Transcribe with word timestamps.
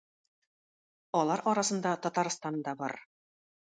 Алар 1.21 1.43
арасында 1.53 1.93
Татарстан 2.07 2.59
да 2.69 2.75
бар. 2.81 2.97